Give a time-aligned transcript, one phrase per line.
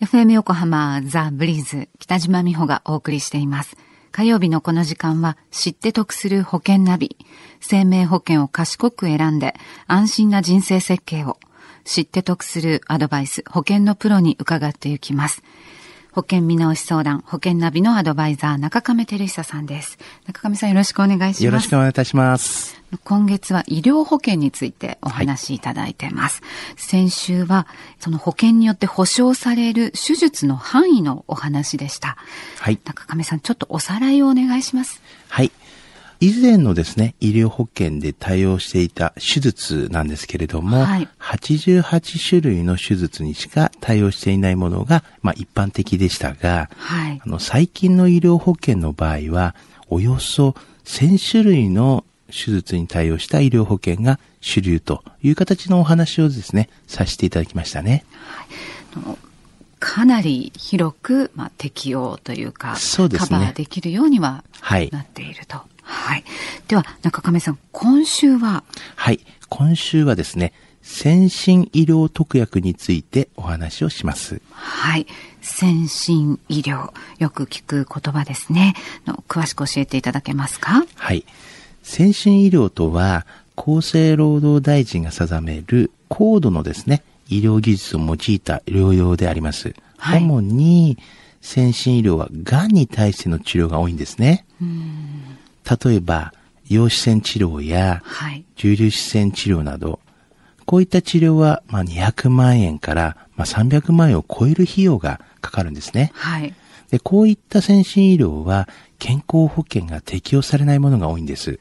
[0.00, 3.76] FM 横浜ザ・ブリーズ北島美穂がお送りしています。
[4.10, 7.16] 火曜日のこの時間は知って得する保険ナビ。
[7.60, 9.54] 生命保険を賢く選んで
[9.86, 11.38] 安心な人生設計を。
[11.84, 15.42] 知って得するアドバイス、保険のプロに伺っていきます。
[16.14, 19.98] 保険見直し相談、保険ナビのアドバイザー、中亀照久さんです。
[20.28, 21.44] 中亀さんよろしくお願いします。
[21.44, 22.80] よろしくお願いいたします。
[23.02, 26.40] 今月は医療保険についてお話しいただいてます。
[26.76, 27.66] 先週は
[27.98, 32.16] その保険によって保証される手術の範囲のお話でした。
[32.60, 32.78] はい。
[32.84, 35.02] 中亀さん、ちょっとおさらいをお願いします。
[35.28, 35.50] はい。
[36.20, 47.28] 以前のですね、医療保険で対応していた手術なんですけれども、はい88種類の手術にしか対応していないものが、まあ一般的でしたが、はいあ。
[47.28, 49.54] の、最近の医療保険の場合は、
[49.88, 50.54] およそ
[50.84, 58.04] 1000種類の手術に対応した医療保険が主流という形のお話をですね、させていただきましたね。
[59.80, 65.58] かなり広く、まあ、適用というか、そうですねカバーできるようにははいなっていると。
[65.58, 65.73] はい。
[66.68, 68.64] では、中亀さん、今週は、
[68.96, 69.20] はい。
[69.48, 70.52] 今週はですね、
[70.82, 74.40] 先進医療特約についてお話をします。
[74.50, 75.06] はい。
[75.40, 76.92] 先進医療。
[77.18, 78.74] よく聞く言葉ですね。
[79.06, 80.84] の詳しく教えていただけますか？
[80.94, 81.24] はい。
[81.82, 89.74] 先進医療とは、厚生労働大臣が定める高度のですね、医療技術を用いた療養であります。
[89.96, 90.98] はい主に、
[91.40, 94.44] 先進医療は癌に対しての治療が多いんですね。
[95.68, 96.32] 例えば、
[96.68, 98.44] 陽子線治療やはい。
[98.56, 100.00] 重粒子線治療など、
[100.66, 106.10] こういった治療は、まあ、200万円から、まあ、300万円を超える費用がかかるんですね。
[106.14, 106.54] はい。
[106.90, 111.58] で、こういった先進医療は健康保険が適用されないものが多いんです。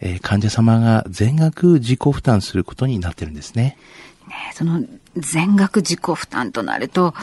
[0.00, 3.76] えー患者様が全額自己負担することになってるんですね。
[4.28, 4.82] ねその
[5.16, 7.14] 全額自己負担となると、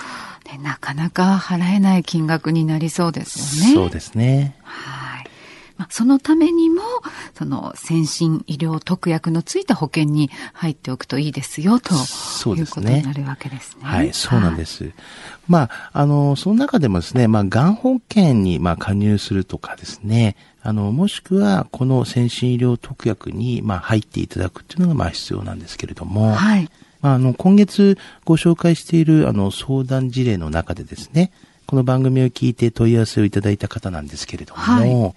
[0.45, 3.73] ね、なかなか払えない金額になりそうですよね。
[3.73, 4.55] そうですね。
[4.63, 5.02] はい。
[5.83, 6.81] まあ、そのためにも、
[7.33, 13.83] その先進医療特約のついた保険に入っておくといいですよ、とそうですねいうことになるわけですね。
[13.83, 14.91] はい、そうなんですす。
[15.47, 26.69] まあ、あの、その中でもですね、まあ、がん保険に、まあ、加入するとかですね、あの、もしくは、この先進医療特約に、まあ、入っていただくっていうのが、まあ、必要なんですけれども、はい。
[27.01, 31.31] まあ、あの、今月ご紹介している、あの、相談事例の中でですね、
[31.65, 35.15] この番組を聞いて問い合わせをいただいた方なんですけれども、はい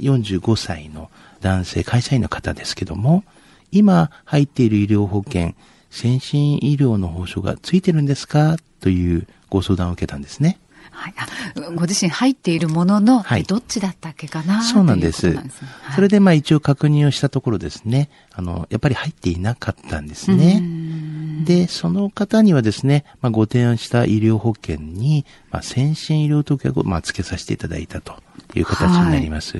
[0.00, 1.10] 45歳の
[1.40, 3.24] 男性会社員の方ですけども、
[3.70, 5.54] 今入っている医療保険、
[5.90, 8.56] 先進医療の保証がついてるんですか？
[8.80, 10.58] というご相談を受けたんですね。
[10.90, 13.42] はい、あご自身入っているものの、はい。
[13.42, 14.62] えどっちだったっけかな？
[14.62, 15.22] そうなんです。
[15.22, 15.50] ですね。
[15.82, 15.94] はい。
[15.96, 20.60] それでまあ一応確認をしたところですね、あの、やっぱり入っていなかったんですうね。
[20.60, 21.44] ん。
[21.44, 28.16] で、その方にはですね、まあ、ご提案した医療保険に、まあ、先進医療特約を、まあ、付けさせていただいたと
[28.56, 29.58] いう形になります。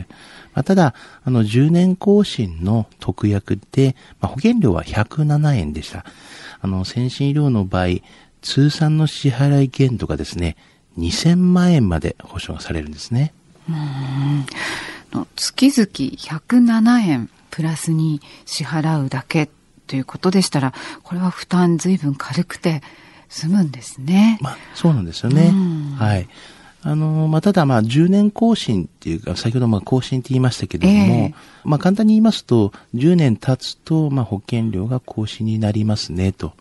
[0.54, 0.94] まあ、ただ、
[1.24, 6.04] あの、10年更新の特約で、まあ、保険料は107円でした。
[6.60, 8.00] あの、先進医療の場合、
[8.42, 10.56] 通算の支払い限度がですね、
[10.98, 13.32] 2000万円まで保証がされるんですね。
[15.12, 19.48] の月々107円プラスに支払うだけ
[19.86, 22.82] ということでしたら、これは負担随分軽くて
[23.28, 24.38] 済むんですね。
[24.40, 25.96] まあ、そうなんですよねうん。
[25.96, 26.28] はい。
[26.82, 31.34] あの、まあ、ただ、まあ、10年更新っていうか、先ほど、まあ、更新って言いましたけれども、ええ
[31.64, 36.52] まあ、簡単に言いますと、10年経つと、まあ、保険料が更新になりますね、と。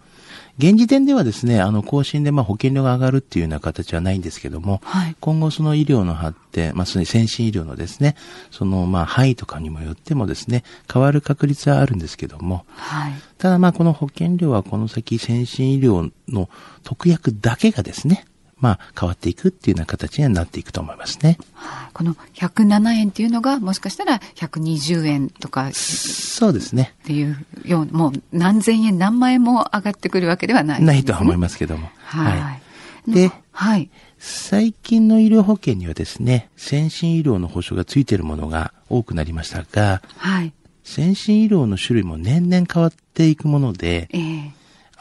[0.58, 5.16] 現時点ではですね、あの、更新で、まあ、保険料が上がるっていうような形はないんですけども、はい。
[5.20, 8.16] 今後その医療の発展、まあ、その先進医療のですね、
[8.50, 13.14] その、まあ、範囲とかにもよってもですね、変わる確率はあるんですけども、はい。
[13.38, 16.50] ただまあこの保険料はこの先先進医療の
[16.84, 18.26] 特約だけがですね、
[18.60, 21.38] まあ変わっていくっていうような形にはなっていくと思いますね。
[21.54, 26.94] はいこの107円っていうのがもしかしたら120円とかっそうですね。
[27.06, 31.40] ていうような、もう何千円何万円も上がってくるわけではない、ないとは思いす。
[31.40, 31.90] ますけども。
[31.98, 32.60] は
[33.08, 33.12] い。
[33.12, 33.90] ではい。
[34.20, 40.54] 最近の医療保険にはですね、先進医療の保障がついているものが多くなりましたが、はい。
[40.84, 44.57] 先進医療の種類も年々変わっていくもので、ええあ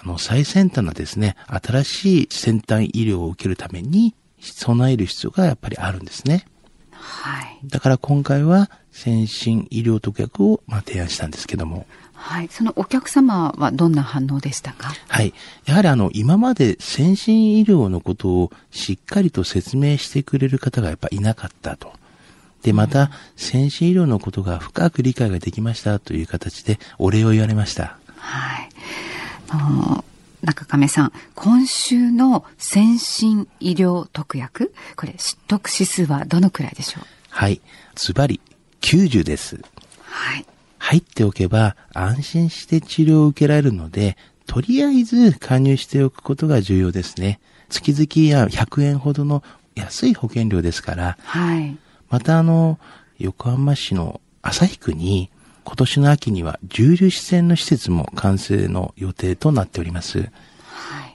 [0.06, 6.46] の、最先端なですね、新しい先端医療を受けるために備える必要がやっぱりあるんですね。
[6.92, 7.58] はい。
[7.64, 11.86] だから今回は先進医療特約をまあ提案したんですけども。
[12.14, 12.48] はい。
[12.48, 14.92] そのお客様はどんな反応でしたか？
[15.08, 15.34] はい。
[15.66, 21.92] やはりあの、今まで先進医療のことをしっかりと説明してくれる方がやっぱいなかったと。
[22.62, 27.98] で、また、先進医療のことが深く理解ができましたという形でお礼を言われました。
[28.16, 28.68] はい。
[29.48, 30.04] あの
[30.42, 37.04] 中亀さん、今週の先進医療特約、これ、失得指数はどのくらいでしょう？
[37.30, 37.60] はい。
[37.94, 38.40] ズバリ、
[38.80, 39.60] 90です。
[40.02, 40.46] はい。
[40.78, 44.16] 入っておけば安心して治療を受けられるので、
[44.46, 47.40] とりあえず加入しておくことが重要ですね。
[47.68, 49.42] 月々や100円ほどの
[49.74, 51.18] 安い保険料ですから。
[51.24, 51.76] はい。
[52.08, 52.78] またあの、
[53.18, 55.30] 横浜市の旭区に
[55.66, 60.20] 今年の秋には重粒子線の施設も完成の予定となっております。
[60.20, 60.24] は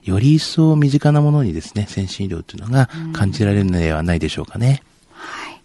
[0.04, 4.84] い、より一層身近なものにですね、先進医療というのが感じられるのではないでしょうかね。
[5.14, 5.62] はい。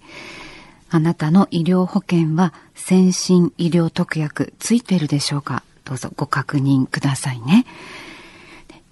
[0.88, 5.64] あなたの医療保険は先進医療特約ついているでしょうか？
[5.84, 7.66] どうぞご確認くださいね。